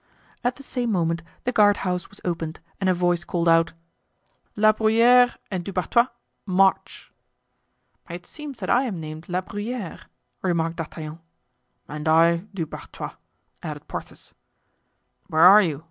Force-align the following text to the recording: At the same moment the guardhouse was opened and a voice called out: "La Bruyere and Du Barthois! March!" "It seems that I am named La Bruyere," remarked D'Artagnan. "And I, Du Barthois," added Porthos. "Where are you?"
At 0.43 0.55
the 0.55 0.63
same 0.63 0.91
moment 0.91 1.21
the 1.43 1.51
guardhouse 1.51 2.09
was 2.09 2.19
opened 2.25 2.59
and 2.79 2.89
a 2.89 2.93
voice 2.95 3.23
called 3.23 3.47
out: 3.47 3.73
"La 4.55 4.71
Bruyere 4.73 5.35
and 5.51 5.63
Du 5.63 5.71
Barthois! 5.71 6.07
March!" 6.47 7.13
"It 8.09 8.25
seems 8.25 8.61
that 8.61 8.69
I 8.71 8.81
am 8.85 8.99
named 8.99 9.29
La 9.29 9.41
Bruyere," 9.41 10.07
remarked 10.41 10.77
D'Artagnan. 10.77 11.19
"And 11.87 12.07
I, 12.07 12.37
Du 12.51 12.65
Barthois," 12.65 13.13
added 13.61 13.87
Porthos. 13.87 14.33
"Where 15.27 15.41
are 15.45 15.61
you?" 15.61 15.79